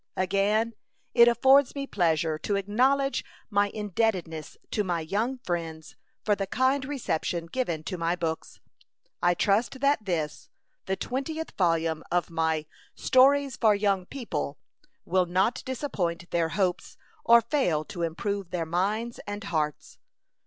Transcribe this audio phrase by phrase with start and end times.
[0.17, 0.73] Again
[1.13, 6.83] it affords me pleasure to acknowledge my indebtedness to my young friends for the kind
[6.85, 8.59] reception given to my books.
[9.21, 10.49] I trust that this,
[10.87, 14.57] the twentieth volume of my "Stories for Young People,"
[15.05, 19.99] will not disappoint their hopes, or fail to improve their minds and hearts.